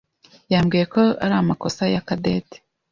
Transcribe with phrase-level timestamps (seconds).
[0.53, 2.57] yambwiye ko ari amakosa ya Cadette.